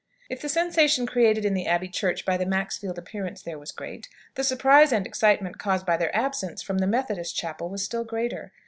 [0.31, 4.09] If the sensation created in the abbey church by the Maxfields' appearance there was great,
[4.33, 8.51] the surprise and excitement caused by their absence from the Methodist chapel was still greater.